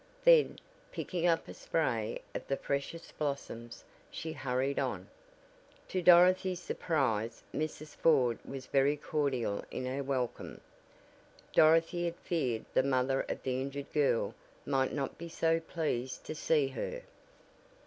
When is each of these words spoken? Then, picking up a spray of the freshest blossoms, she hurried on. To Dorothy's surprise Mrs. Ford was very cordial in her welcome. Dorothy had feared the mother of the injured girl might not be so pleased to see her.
Then, 0.23 0.57
picking 0.91 1.27
up 1.27 1.47
a 1.47 1.53
spray 1.53 2.23
of 2.33 2.47
the 2.47 2.57
freshest 2.57 3.15
blossoms, 3.19 3.83
she 4.09 4.33
hurried 4.33 4.79
on. 4.79 5.07
To 5.89 6.01
Dorothy's 6.01 6.59
surprise 6.59 7.43
Mrs. 7.53 7.95
Ford 7.97 8.39
was 8.43 8.65
very 8.65 8.97
cordial 8.97 9.63
in 9.69 9.85
her 9.85 10.01
welcome. 10.01 10.59
Dorothy 11.53 12.05
had 12.05 12.15
feared 12.15 12.65
the 12.73 12.81
mother 12.81 13.21
of 13.29 13.43
the 13.43 13.61
injured 13.61 13.93
girl 13.93 14.33
might 14.65 14.91
not 14.91 15.19
be 15.19 15.29
so 15.29 15.59
pleased 15.59 16.23
to 16.23 16.33
see 16.33 16.69
her. 16.69 17.03